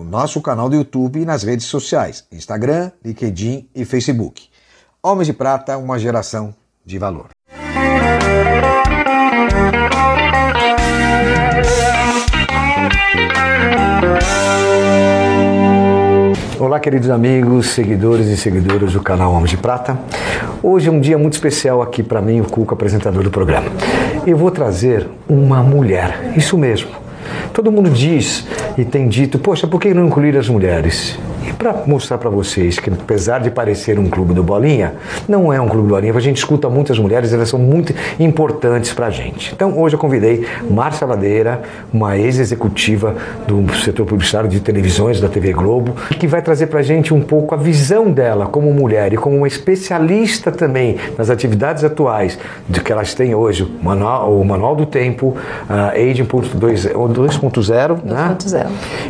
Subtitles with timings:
[0.00, 4.48] no nosso canal do YouTube e nas redes sociais, Instagram, LinkedIn e Facebook.
[5.02, 6.54] Homens de Prata, uma geração
[6.84, 7.28] de valor.
[16.58, 19.98] Olá, queridos amigos, seguidores e seguidoras do canal Homens de Prata.
[20.62, 23.70] Hoje é um dia muito especial aqui para mim, o Cuco, apresentador do programa.
[24.26, 26.99] Eu vou trazer uma mulher, isso mesmo.
[27.52, 28.46] Todo mundo diz
[28.78, 31.18] e tem dito, poxa, por que não incluir as mulheres?
[31.60, 34.94] Para mostrar para vocês que, apesar de parecer um clube do Bolinha,
[35.28, 36.16] não é um clube do Bolinha.
[36.16, 39.52] A gente escuta muitas mulheres, elas são muito importantes para a gente.
[39.52, 41.60] Então, hoje eu convidei Márcia Ladeira,
[41.92, 43.14] uma ex-executiva
[43.46, 47.20] do setor publicitário de televisões da TV Globo, que vai trazer para a gente um
[47.20, 52.38] pouco a visão dela como mulher e como uma especialista também nas atividades atuais
[52.70, 55.36] de que elas têm hoje, o Manual, o manual do Tempo,
[55.68, 58.34] uh, Aging 2.0, né?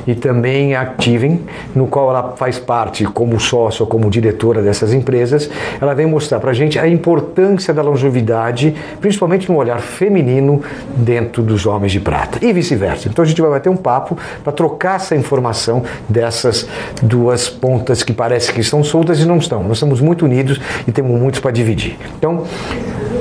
[0.04, 1.44] E também Activing,
[1.76, 6.52] no qual ela faz parte como sócio, como diretora dessas empresas, ela vem mostrar para
[6.52, 10.62] a gente a importância da longevidade, principalmente no olhar feminino
[10.96, 13.11] dentro dos homens de prata e vice-versa.
[13.11, 16.66] Então a gente vai bater um papo para trocar essa informação dessas
[17.02, 19.62] duas pontas que parece que estão soltas e não estão.
[19.62, 21.98] Nós estamos muito unidos e temos muitos para dividir.
[22.16, 22.46] Então,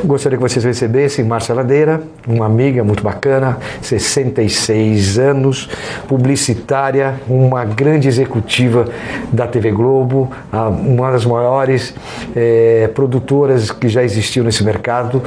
[0.03, 5.69] Gostaria que vocês recebessem Márcia Ladeira, uma amiga muito bacana, 66 anos,
[6.07, 8.85] publicitária, uma grande executiva
[9.31, 11.93] da TV Globo, uma das maiores
[12.35, 15.21] é, produtoras que já existiu nesse mercado.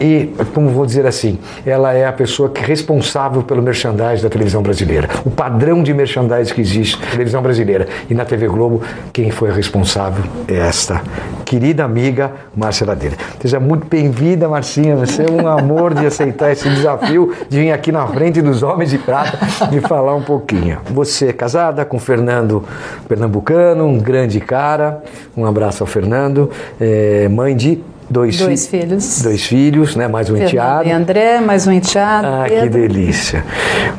[0.00, 4.28] e, como vou dizer assim, ela é a pessoa que é responsável pelo merchandising da
[4.28, 5.08] televisão brasileira.
[5.24, 9.50] O padrão de merchandising que existe na televisão brasileira e na TV Globo, quem foi
[9.50, 11.02] responsável é esta
[11.44, 13.16] querida amiga Márcia Ladeira.
[13.40, 14.96] Seja muito bem-vinda, Marcinha.
[14.96, 18.90] Você é um amor de aceitar esse desafio de vir aqui na frente dos Homens
[18.90, 19.38] de Prata
[19.70, 20.78] e falar um pouquinho.
[20.90, 22.64] Você é casada com Fernando
[23.06, 25.00] Pernambucano, um grande cara.
[25.36, 26.50] Um abraço ao Fernando.
[26.80, 29.22] É, mãe de Dois, dois fi filhos.
[29.22, 30.08] Dois filhos, né?
[30.08, 30.88] Mais um Fernando enteado.
[30.88, 32.26] E André, mais um enteado.
[32.26, 32.64] Ah, Pedro.
[32.64, 33.44] que delícia.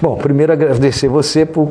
[0.01, 1.69] Bom, primeiro agradecer você por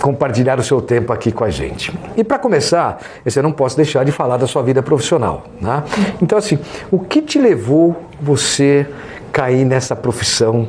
[0.00, 1.92] compartilhar o seu tempo aqui com a gente.
[2.16, 5.44] E para começar, você não posso deixar de falar da sua vida profissional.
[5.60, 5.82] Né?
[6.22, 6.58] Então, assim,
[6.90, 8.86] o que te levou você
[9.32, 10.68] cair nessa profissão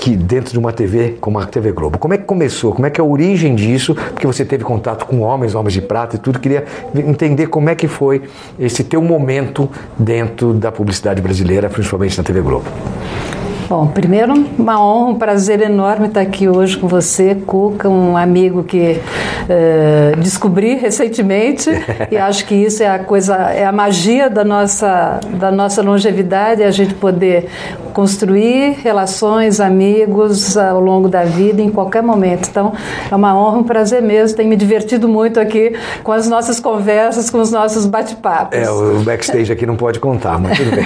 [0.00, 1.98] que dentro de uma TV como a TV Globo.
[1.98, 2.72] Como é que começou?
[2.72, 3.94] Como é que é a origem disso?
[3.94, 6.38] Porque você teve contato com homens, homens de prata e tudo.
[6.38, 6.64] Queria
[6.94, 8.22] entender como é que foi
[8.58, 9.68] esse teu momento
[9.98, 12.66] dentro da publicidade brasileira, principalmente na TV Globo.
[13.72, 18.62] Bom, primeiro, uma honra, um prazer enorme estar aqui hoje com você, Cuca, um amigo
[18.62, 21.70] que uh, descobri recentemente.
[22.10, 26.62] E acho que isso é a coisa, é a magia da nossa, da nossa longevidade,
[26.62, 27.48] é a gente poder
[27.92, 32.48] construir relações, amigos ao longo da vida, em qualquer momento.
[32.48, 32.72] Então,
[33.10, 34.36] é uma honra, um prazer mesmo.
[34.36, 38.58] Tenho me divertido muito aqui com as nossas conversas, com os nossos bate-papos.
[38.58, 40.84] É, o backstage aqui não pode contar, mas tudo bem.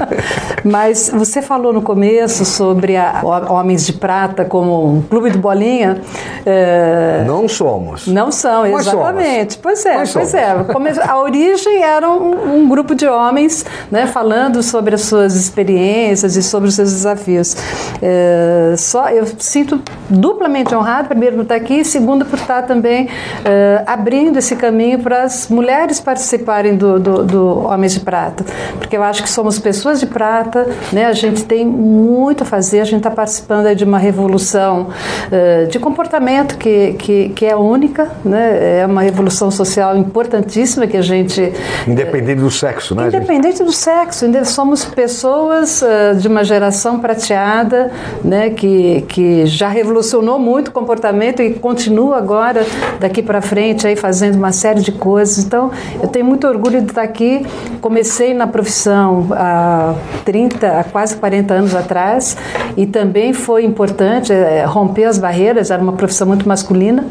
[0.64, 6.00] mas você falou no começo sobre a Homens de Prata como um clube de bolinha.
[6.44, 7.24] É...
[7.26, 8.06] Não somos.
[8.06, 9.54] Não são, Nós exatamente.
[9.54, 9.56] Somos.
[9.62, 10.34] Pois é, Nós pois somos.
[10.34, 11.04] é.
[11.06, 16.42] A origem era um, um, grupo de homens né, falando sobre as suas experiências e
[16.42, 17.56] sobre os seus desafios.
[18.02, 23.08] É, só eu sinto duplamente honrado, primeiro por estar aqui, e segundo por estar também
[23.44, 28.44] é, abrindo esse caminho para as mulheres participarem do, do, do Homens de Prata.
[28.78, 31.06] Porque eu acho que somos pessoas de prata, né?
[31.06, 32.80] a gente tem muito a fazer.
[32.80, 38.10] A gente está participando de uma revolução uh, de comportamento que, que, que, é única,
[38.24, 38.80] né?
[38.80, 41.52] é uma revolução social importantíssima que a gente.
[41.86, 43.06] Independente do sexo, né?
[43.08, 43.66] Independente gente?
[43.66, 44.26] do sexo.
[44.44, 47.90] Somos pessoas uh, de uma geração prateada
[48.24, 48.50] né?
[48.50, 52.64] que, que já revolucionou muito o comportamento e continua agora,
[52.98, 55.44] daqui para frente, aí, fazendo uma série de coisas.
[55.44, 55.70] Então,
[56.02, 57.46] eu tenho muito orgulho de estar aqui.
[57.80, 59.94] Comecei na profissão há
[60.24, 62.36] 30, há quase 40 anos atrás
[62.76, 67.04] e também foi importante é, romper as barreiras, era uma profissão muito masculina,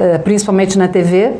[0.00, 1.32] é, principalmente na TV.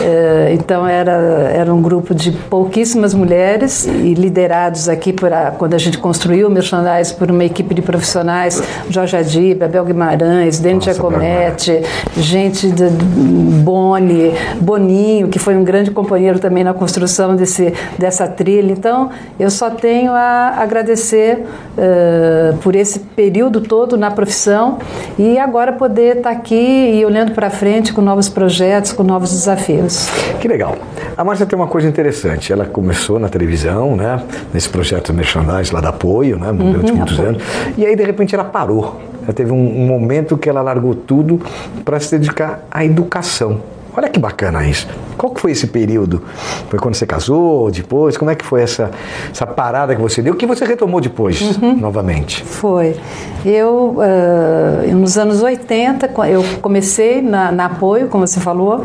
[0.00, 5.74] É, então era, era um grupo de pouquíssimas mulheres e liderados aqui por a, quando
[5.74, 10.80] a gente construiu o merchandise por uma equipe de profissionais, Jorge Adib, Abel Guimarães, Dani
[10.80, 11.82] Giacometti,
[12.16, 18.72] gente de Boni, Boninho, que foi um grande companheiro também na construção desse, dessa trilha.
[18.72, 21.44] Então eu só tenho a agradecer
[21.76, 24.78] uh, por esse período todo na profissão
[25.18, 30.08] e agora poder estar aqui e olhando para frente com novos projetos, com novos desafios.
[30.40, 30.76] Que legal.
[31.16, 32.52] A Márcia tem uma coisa interessante.
[32.52, 34.20] Ela começou na televisão, né?
[34.52, 36.50] Nesse projeto merchandise lá da Apoio, né?
[36.56, 37.28] Durante uhum, muitos apoio.
[37.30, 37.42] anos.
[37.76, 39.00] E aí, de repente, ela parou.
[39.22, 41.40] Ela teve um, um momento que ela largou tudo
[41.84, 43.60] para se dedicar à educação.
[43.96, 44.88] Olha que bacana isso.
[45.16, 46.22] Qual que foi esse período?
[46.68, 48.16] Foi quando você casou, depois?
[48.16, 48.90] Como é que foi essa,
[49.30, 50.34] essa parada que você deu?
[50.34, 51.76] O que você retomou depois, uhum.
[51.76, 52.42] novamente?
[52.44, 52.96] Foi.
[53.44, 58.82] Eu, uh, nos anos 80, eu comecei na, na, Apoio, como você falou,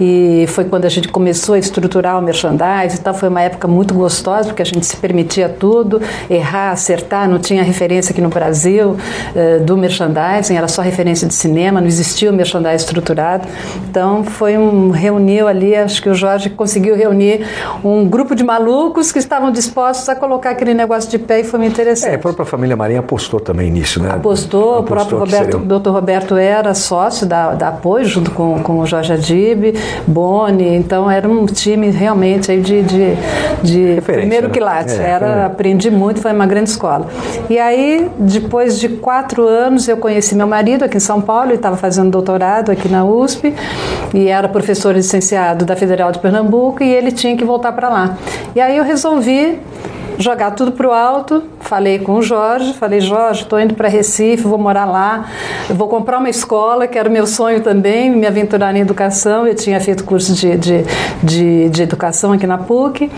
[0.00, 3.14] e foi quando a gente começou a estruturar o merchandise e tal.
[3.14, 7.62] Foi uma época muito gostosa, porque a gente se permitia tudo, errar, acertar, não tinha
[7.62, 12.34] referência aqui no Brasil uh, do merchandising, era só referência de cinema, não existia o
[12.34, 13.46] merchandising estruturado.
[13.88, 17.46] Então, foi um, reuniu ali acho que o Jorge conseguiu reunir
[17.84, 21.58] um grupo de malucos que estavam dispostos a colocar aquele negócio de pé e foi
[21.58, 22.12] muito interessante.
[22.12, 24.10] É, a própria família Marinha apostou também nisso, né?
[24.10, 25.58] Apostou, apostou o próprio Roberto.
[25.58, 25.90] Dr.
[25.90, 29.74] Roberto era sócio da, da Apoio, junto com, com o Jorge Adib,
[30.06, 33.16] Boni, então era um time realmente aí de, de,
[33.62, 34.52] de primeiro né?
[34.52, 34.92] quilate.
[34.92, 35.44] É, era, é.
[35.44, 37.06] Aprendi muito, foi uma grande escola.
[37.48, 41.54] E aí, depois de quatro anos, eu conheci meu marido aqui em São Paulo, ele
[41.54, 43.54] estava fazendo doutorado aqui na USP
[44.14, 48.16] e era professor licenciado da Federal de Pernambuco e ele tinha que voltar para lá.
[48.54, 49.58] E aí eu resolvi
[50.18, 51.42] jogar tudo para o alto.
[51.68, 55.26] Falei com o Jorge, falei, Jorge, estou indo para Recife, vou morar lá,
[55.68, 59.46] vou comprar uma escola, que era o meu sonho também, me aventurar em educação.
[59.46, 60.84] Eu tinha feito curso de, de,
[61.22, 63.10] de, de educação aqui na PUC.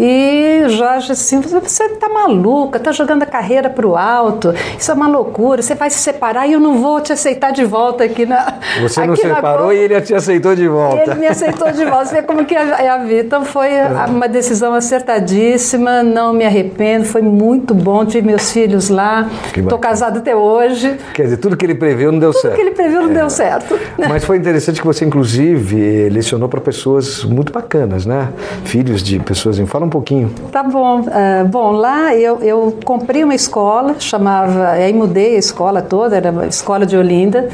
[0.00, 4.94] E Jorge assim, você está maluca, está jogando a carreira para o alto, isso é
[4.94, 8.26] uma loucura, você vai se separar e eu não vou te aceitar de volta aqui
[8.26, 8.54] na.
[8.80, 11.02] Você não separou e ele te aceitou de volta.
[11.02, 13.20] Ele me aceitou de volta, você vê como que é a vida.
[13.20, 13.68] Então foi
[14.08, 20.18] uma decisão acertadíssima, não me arrependo, foi muito bom, tive meus filhos lá, estou casado
[20.18, 20.98] até hoje.
[21.14, 22.54] Quer dizer, tudo que ele previu não deu tudo certo.
[22.54, 23.14] Tudo que ele previu não é.
[23.14, 23.78] deu certo.
[24.08, 28.28] Mas foi interessante que você, inclusive, lecionou para pessoas muito bacanas, né?
[28.64, 29.58] Filhos de pessoas.
[29.66, 30.30] Fala um pouquinho.
[30.50, 31.00] Tá bom.
[31.00, 36.30] Uh, bom, lá eu, eu comprei uma escola, chamava, aí mudei a escola toda, era
[36.30, 37.48] uma escola de Olinda,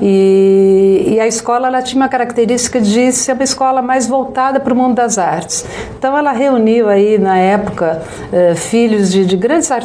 [0.00, 4.72] e, e a escola ela tinha uma característica de ser uma escola mais voltada para
[4.72, 5.64] o mundo das artes.
[5.98, 8.02] Então ela reuniu aí na época
[8.32, 9.77] eh, filhos de, de, grandes artistas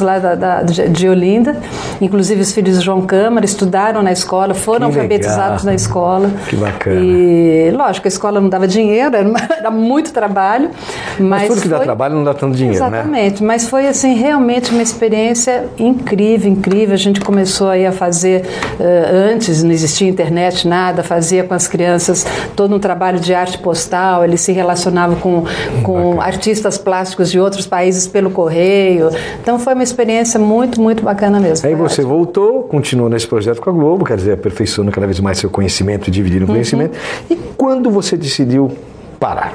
[0.00, 1.56] lá da, da, de Olinda,
[2.00, 5.64] inclusive os filhos de João Câmara, estudaram na escola, foram que alfabetizados legal.
[5.64, 6.30] na escola.
[6.48, 7.00] Que bacana.
[7.00, 10.70] E lógico, a escola não dava dinheiro, era, muito trabalho.
[11.18, 11.78] Mas, mas tudo que foi...
[11.78, 13.20] dá trabalho não dá tanto dinheiro, Exatamente, né?
[13.26, 16.94] Exatamente, mas foi assim realmente uma experiência incrível, incrível.
[16.94, 18.42] A gente começou aí a fazer,
[18.78, 23.58] uh, antes não existia internet, nada, fazia com as crianças todo um trabalho de arte
[23.58, 25.44] postal, eles se relacionavam com,
[25.82, 29.10] com artistas plásticos de outros países pelo correio.
[29.40, 31.66] Então foi uma experiência muito, muito bacana mesmo.
[31.66, 32.08] Aí você ótimo.
[32.08, 36.08] voltou, continuou nesse projeto com a Globo, quer dizer, aperfeiçoando cada vez mais seu conhecimento
[36.08, 36.54] e dividindo o uhum.
[36.54, 36.98] conhecimento.
[37.30, 38.70] E quando você decidiu
[39.18, 39.54] parar?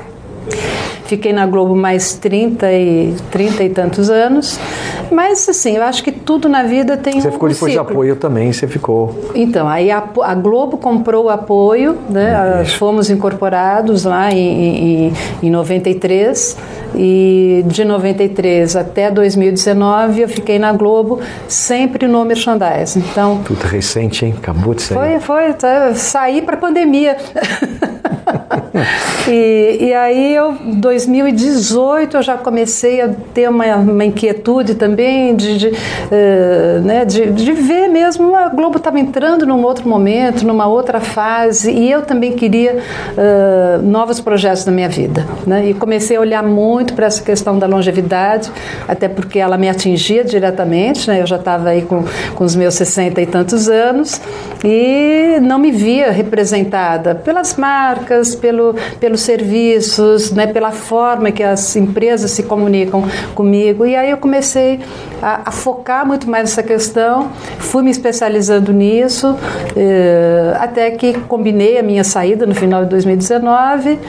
[1.06, 4.60] Fiquei na Globo mais 30 e, 30 e tantos anos.
[5.10, 7.86] Mas, assim, eu acho que tudo na vida tem você um Você ficou depois ciclo.
[7.86, 9.32] de apoio também, você ficou...
[9.34, 12.66] Então, aí a, a Globo comprou o apoio, né?
[12.78, 15.14] fomos incorporados lá em, em,
[15.44, 16.58] em 93
[16.96, 23.00] e de 93 até 2019 eu fiquei na Globo sempre no merchandising.
[23.00, 24.36] Então, tudo recente, hein?
[24.38, 24.98] Acabou de sair.
[24.98, 25.54] Foi, foi.
[25.54, 27.18] Tá, saí para pandemia.
[29.28, 35.58] e, e aí, eu, 2018, eu já comecei a ter uma, uma inquietude também de,
[35.58, 38.36] de, uh, né, de, de, ver mesmo.
[38.36, 43.82] A Globo estava entrando num outro momento, numa outra fase, e eu também queria uh,
[43.82, 45.26] novos projetos na minha vida.
[45.46, 45.70] Né?
[45.70, 48.52] E comecei a olhar muito para essa questão da longevidade,
[48.88, 51.08] até porque ela me atingia diretamente.
[51.08, 51.22] Né?
[51.22, 52.04] Eu já estava aí com,
[52.36, 54.22] com os meus 60 e tantos anos
[54.64, 61.76] e não me via representada pelas marcas, pelo, pelos serviços, né, pela forma que as
[61.76, 63.04] empresas se comunicam
[63.36, 63.86] comigo.
[63.86, 64.80] E aí eu comecei
[65.22, 67.30] a, a focar muito mais nessa questão,
[67.60, 69.36] fui me especializando nisso,
[69.76, 74.00] eh, até que combinei a minha saída no final de 2019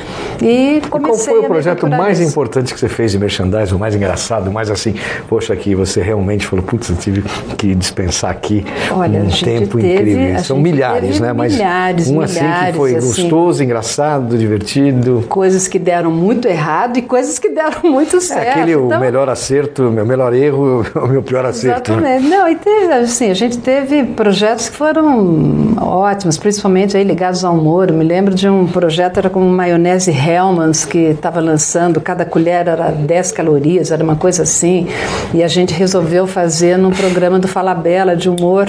[0.42, 2.30] e comecei e qual foi o projeto mais isso.
[2.30, 4.94] importante que você fez de merchandising, o mais engraçado, o mais assim,
[5.28, 7.23] poxa, aqui você realmente falou, putz, eu tive
[7.56, 10.38] que dispensar aqui Olha, um tempo teve, incrível.
[10.44, 11.32] São milhares, né?
[11.32, 15.25] Mas milhares, um milhares, assim que foi assim, gostoso, engraçado, divertido.
[15.29, 18.47] Coisas que deram muito errado e coisas que deram muito certo.
[18.47, 21.93] É aquele então, o melhor acerto, meu melhor erro, o meu pior acerto.
[21.97, 22.17] Né?
[22.17, 22.29] Exatamente.
[22.29, 22.37] Né?
[22.37, 27.55] Não, e teve, assim, a gente teve projetos que foram ótimos, principalmente aí ligados ao
[27.55, 27.91] humor.
[27.91, 32.69] Eu me lembro de um projeto, era com maionese Hellmann's, que estava lançando, cada colher
[32.69, 34.87] era 10 calorias, era uma coisa assim.
[35.33, 38.69] E a gente resolveu fazer num programa do Falabella de humor.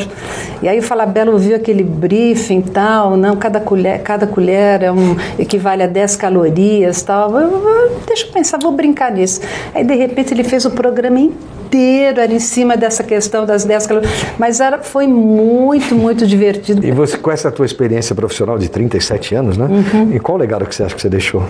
[0.61, 5.15] E aí o Falabella ouviu aquele briefing tal, não, cada colher, cada colher é um,
[5.39, 7.31] equivale a 10 calorias tal.
[8.05, 9.41] Deixa eu pensar, vou brincar nisso.
[9.73, 13.87] Aí de repente ele fez o programa inteiro era em cima dessa questão das 10
[13.87, 16.85] calorias, mas era, foi muito, muito divertido.
[16.85, 19.65] E você, com essa tua experiência profissional de 37 anos, né?
[19.65, 20.15] Uhum.
[20.15, 21.43] E qual legado que você acha que você deixou?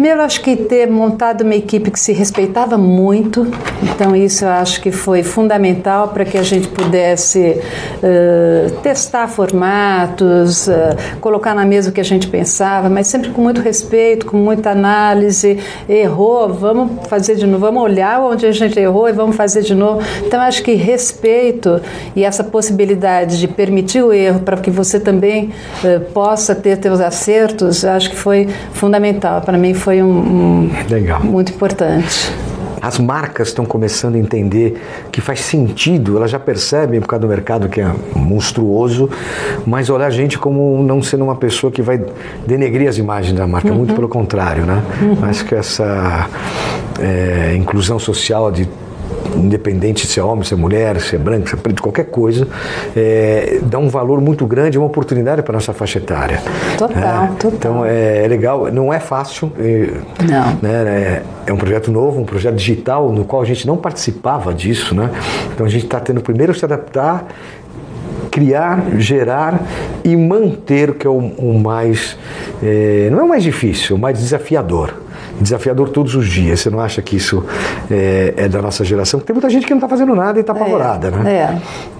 [0.00, 3.46] Primeiro, acho que ter montado uma equipe que se respeitava muito,
[3.82, 7.60] então isso eu acho que foi fundamental para que a gente pudesse
[8.02, 13.42] uh, testar formatos, uh, colocar na mesa o que a gente pensava, mas sempre com
[13.42, 15.58] muito respeito, com muita análise.
[15.86, 19.74] Errou, vamos fazer de novo, vamos olhar onde a gente errou e vamos fazer de
[19.74, 20.00] novo.
[20.24, 21.78] Então, acho que respeito
[22.16, 25.52] e essa possibilidade de permitir o erro para que você também
[25.84, 29.42] uh, possa ter seus acertos, acho que foi fundamental.
[29.42, 31.22] Para mim, foi um, um Legal.
[31.22, 32.32] muito importante.
[32.82, 34.80] As marcas estão começando a entender
[35.12, 39.10] que faz sentido, elas já percebem por causa do mercado que é monstruoso,
[39.66, 42.02] mas olhar a gente como não sendo uma pessoa que vai
[42.46, 43.76] denegrir as imagens da marca, uhum.
[43.76, 44.82] muito pelo contrário, né?
[45.02, 45.18] Uhum.
[45.26, 46.26] Acho que essa
[46.98, 48.66] é, inclusão social de
[49.36, 52.46] independente se é homem, se é mulher, se é branco, se é preto, qualquer coisa,
[52.96, 56.42] é, dá um valor muito grande, uma oportunidade para a nossa faixa etária.
[56.76, 57.52] Total, é, total.
[57.54, 59.52] Então é, é, legal, não é fácil.
[59.58, 59.90] É,
[60.24, 60.58] não.
[60.62, 64.52] Né, é, é um projeto novo, um projeto digital, no qual a gente não participava
[64.52, 65.10] disso, né?
[65.52, 67.26] Então a gente está tendo primeiro se adaptar
[68.30, 69.60] criar, gerar
[70.04, 72.16] e manter, que é o, o mais.
[72.62, 74.94] É, não é o mais difícil, o mais desafiador
[75.40, 76.60] desafiador todos os dias.
[76.60, 77.44] Você não acha que isso
[77.90, 79.20] é, é da nossa geração?
[79.20, 81.32] Tem muita gente que não está fazendo nada e está apavorada, é, né?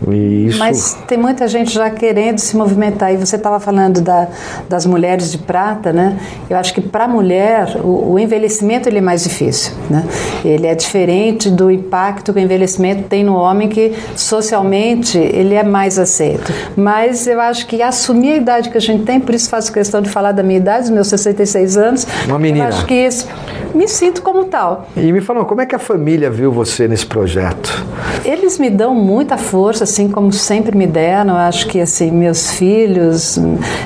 [0.08, 0.12] É.
[0.12, 0.58] Isso...
[0.58, 3.12] Mas tem muita gente já querendo se movimentar.
[3.12, 4.28] E você estava falando da,
[4.68, 6.18] das mulheres de prata, né?
[6.48, 10.04] Eu acho que para a mulher o, o, envelhecimento ele é mais difícil, né?
[10.44, 15.62] Ele é diferente do impacto que o envelhecimento tem no homem que socialmente ele é
[15.62, 16.52] mais aceito.
[16.76, 20.00] Mas eu acho que assumir a idade que a gente tem, por isso faço questão
[20.00, 22.06] de falar da minha idade, dos meus 66 anos.
[22.26, 22.66] Uma menina.
[22.66, 23.59] Eu acho que isso Yeah.
[23.74, 24.88] Me sinto como tal.
[24.96, 27.84] E me falam, como é que a família viu você nesse projeto?
[28.24, 31.36] Eles me dão muita força, assim como sempre me deram.
[31.36, 33.38] Acho que assim meus filhos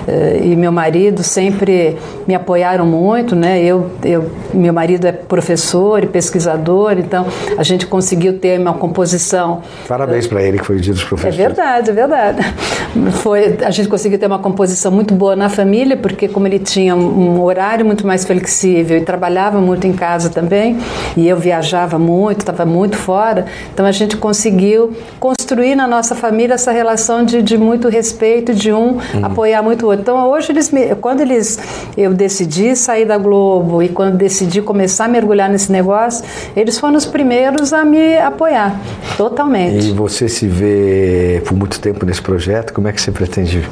[0.06, 3.62] eh, e meu marido sempre me apoiaram muito, né?
[3.62, 7.26] Eu, eu, meu marido é professor e pesquisador, então
[7.56, 9.62] a gente conseguiu ter uma composição.
[9.86, 11.38] Parabéns para ele que foi o dia dos professores.
[11.38, 12.54] É verdade, é verdade.
[13.22, 16.94] Foi, a gente conseguiu ter uma composição muito boa na família, porque como ele tinha
[16.94, 20.78] um horário muito mais flexível e trabalhava muito em casa também,
[21.16, 26.54] e eu viajava muito, estava muito fora, então a gente conseguiu construir na nossa família
[26.54, 29.00] essa relação de, de muito respeito, de um uhum.
[29.22, 30.02] apoiar muito o outro.
[30.02, 31.58] Então hoje eles me, quando eles
[31.96, 36.24] eu decidi sair da Globo e quando decidi começar a mergulhar nesse negócio,
[36.56, 38.80] eles foram os primeiros a me apoiar
[39.16, 39.88] totalmente.
[39.88, 43.64] E você se vê por muito tempo nesse projeto, como é que você pretende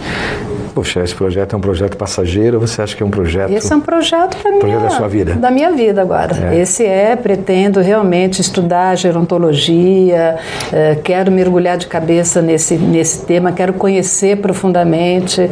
[0.74, 3.50] Poxa, esse projeto é um projeto passageiro, você acha que é um projeto...
[3.50, 5.34] Esse é um projeto para projeto da sua vida.
[5.34, 6.52] Da minha vida agora.
[6.52, 6.58] É.
[6.58, 10.38] Esse é, pretendo realmente estudar gerontologia,
[10.72, 15.42] é, quero mergulhar de cabeça nesse, nesse tema, quero conhecer profundamente,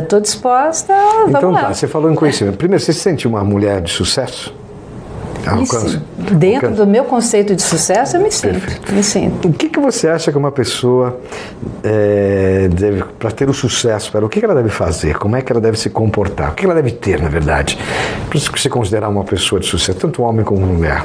[0.00, 1.64] estou é, disposta, vamos então, lá.
[1.64, 2.56] tá, você falou em conhecimento.
[2.56, 4.54] Primeiro, você se sente uma mulher de sucesso?
[5.50, 6.00] Alcance.
[6.32, 6.76] Dentro Alcance.
[6.76, 8.92] do meu conceito de sucesso, eu me sinto.
[8.92, 9.48] Me sinto.
[9.48, 11.20] O que, que você acha que uma pessoa
[11.82, 15.16] é, deve, para ter o sucesso, para o que, que ela deve fazer?
[15.18, 16.52] Como é que ela deve se comportar?
[16.52, 17.78] O que ela deve ter, na verdade?
[18.28, 21.02] Para você considerar uma pessoa de sucesso, tanto homem como mulher.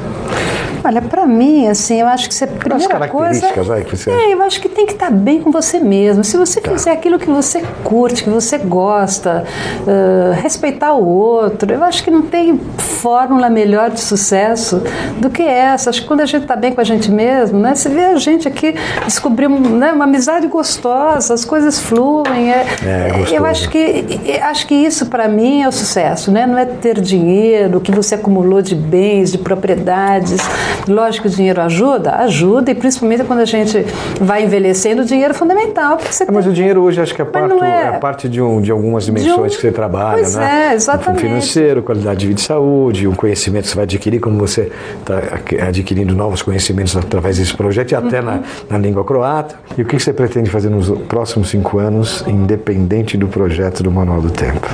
[0.83, 3.51] Olha, para mim, assim, eu acho que você primeira coisa.
[3.63, 6.23] Vai, que você é, eu acho que tem que estar bem com você mesmo.
[6.23, 6.71] Se você tá.
[6.71, 9.43] fizer aquilo que você curte, que você gosta,
[9.81, 14.81] uh, respeitar o outro, eu acho que não tem fórmula melhor de sucesso
[15.17, 15.89] do que essa.
[15.89, 17.75] Acho que quando a gente está bem com a gente mesmo, né?
[17.75, 22.51] Você vê a gente aqui descobrir né, uma amizade gostosa, as coisas fluem.
[22.51, 24.05] É, é, eu acho que
[24.41, 26.45] acho que isso para mim é o sucesso, né?
[26.45, 30.39] Não é ter dinheiro, o que você acumulou de bens, de propriedades.
[30.87, 33.85] Lógico que o dinheiro ajuda, ajuda, e principalmente quando a gente
[34.19, 35.99] vai envelhecendo, o dinheiro é fundamental.
[35.99, 37.87] Você é, mas o dinheiro hoje acho que é, parte, é...
[37.87, 39.43] é parte de, um, de algumas dimensões de um...
[39.43, 40.69] que você trabalha, pois né?
[40.71, 41.25] É, exatamente.
[41.25, 44.71] Um financeiro, qualidade de vida e saúde, um conhecimento que você vai adquirir, como você
[44.99, 48.25] está adquirindo novos conhecimentos através desse projeto e até uhum.
[48.25, 48.39] na,
[48.69, 49.55] na língua croata.
[49.77, 54.21] E o que você pretende fazer nos próximos cinco anos, independente do projeto do Manual
[54.21, 54.67] do Tempo?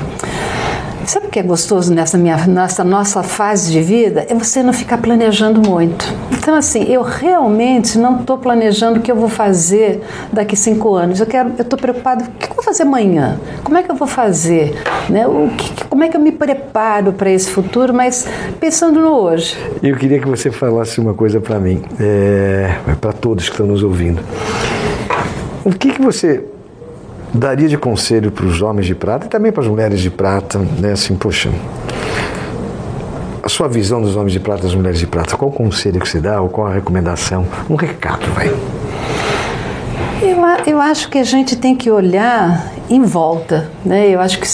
[1.06, 4.26] Sabe o que é gostoso nessa, minha, nessa nossa fase de vida?
[4.28, 6.04] É você não ficar planejando muito.
[6.32, 10.00] Então, assim, eu realmente não estou planejando o que eu vou fazer
[10.32, 11.20] daqui cinco anos.
[11.20, 13.38] Eu quero, eu estou preocupado, o que eu vou fazer amanhã?
[13.62, 14.74] Como é que eu vou fazer?
[15.08, 15.28] Né?
[15.28, 18.26] O que, como é que eu me preparo para esse futuro, mas
[18.58, 19.56] pensando no hoje?
[19.80, 23.84] Eu queria que você falasse uma coisa para mim, é, para todos que estão nos
[23.84, 24.20] ouvindo.
[25.64, 26.44] O que, que você
[27.32, 30.58] daria de conselho para os homens de prata e também para as mulheres de prata,
[30.58, 30.92] né?
[30.92, 31.50] Assim, poxa,
[33.42, 36.00] a sua visão dos homens de prata e das mulheres de prata, qual o conselho
[36.00, 37.46] que você dá ou qual a recomendação?
[37.70, 38.48] Um recado, vai.
[40.22, 43.68] Eu, eu acho que a gente tem que olhar em volta.
[43.84, 44.08] Né?
[44.08, 44.46] Eu acho que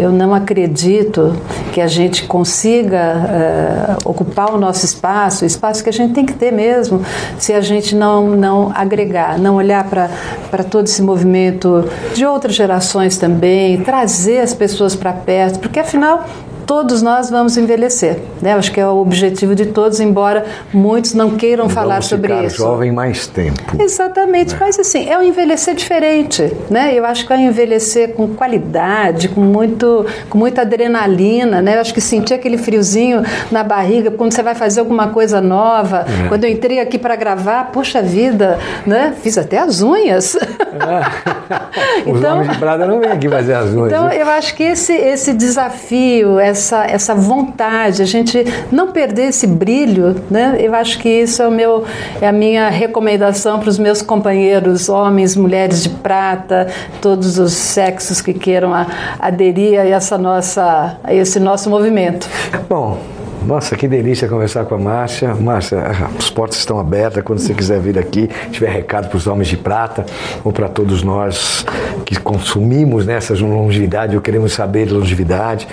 [0.00, 1.36] eu não acredito
[1.72, 6.24] que a gente consiga uh, ocupar o nosso espaço, o espaço que a gente tem
[6.24, 7.04] que ter mesmo,
[7.38, 13.18] se a gente não, não agregar, não olhar para todo esse movimento de outras gerações
[13.18, 16.24] também, trazer as pessoas para perto, porque afinal
[16.70, 18.20] todos nós vamos envelhecer.
[18.40, 18.54] Né?
[18.54, 22.44] Acho que é o objetivo de todos, embora muitos não queiram vamos falar sobre ficar
[22.44, 22.58] isso.
[22.58, 23.60] jovem mais tempo.
[23.76, 24.58] Exatamente, né?
[24.60, 26.48] mas assim, é um envelhecer diferente.
[26.70, 26.94] Né?
[26.94, 31.60] Eu acho que é um envelhecer com qualidade, com, muito, com muita adrenalina.
[31.60, 31.74] Né?
[31.74, 36.06] Eu acho que sentir aquele friozinho na barriga quando você vai fazer alguma coisa nova.
[36.24, 36.28] É.
[36.28, 39.12] Quando eu entrei aqui para gravar, poxa vida, né?
[39.20, 40.36] fiz até as unhas.
[40.36, 41.50] É.
[42.06, 43.86] Os então, homens de prada não vêm aqui fazer as unhas.
[43.86, 49.28] Então, eu acho que esse, esse desafio, essa essa, essa vontade, a gente não perder
[49.28, 50.56] esse brilho, né?
[50.60, 51.84] Eu acho que isso é, o meu,
[52.20, 56.68] é a minha recomendação para os meus companheiros, homens, mulheres de prata,
[57.00, 58.86] todos os sexos que queiram a,
[59.18, 62.28] aderir a, essa nossa, a esse nosso movimento.
[62.68, 62.98] Bom,
[63.46, 65.34] nossa, que delícia conversar com a Márcia.
[65.34, 65.82] Márcia,
[66.18, 69.56] as portas estão abertas quando você quiser vir aqui, tiver recado para os homens de
[69.56, 70.04] prata
[70.44, 71.64] ou para todos nós
[72.04, 75.66] que consumimos nessa longevidade ou queremos saber de longevidade.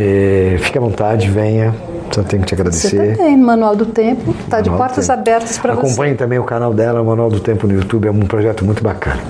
[0.00, 1.74] É, fique à vontade, venha.
[2.10, 2.96] Só tenho que te agradecer.
[2.96, 5.86] Você também, Manual do Tempo, está de portas abertas para você.
[5.86, 9.20] Acompanhe também o canal dela, Manual do Tempo no YouTube, é um projeto muito bacana.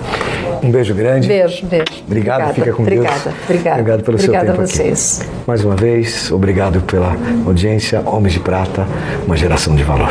[0.62, 1.28] Um beijo grande.
[1.28, 1.84] Beijo, beijo.
[2.06, 3.34] Obrigado, obrigada, fica com obrigada, Deus.
[3.44, 5.20] Obrigada, Obrigado pelo obrigada seu tempo a vocês.
[5.20, 5.30] Aqui.
[5.46, 8.02] Mais uma vez, obrigado pela audiência.
[8.04, 8.86] Homens de Prata,
[9.26, 10.10] uma geração de valor.